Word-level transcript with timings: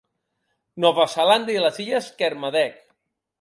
Nova 0.85 1.05
Zelanda 1.17 1.53
i 1.57 1.59
les 1.65 1.77
illes 1.85 2.09
Kermadec. 2.23 2.81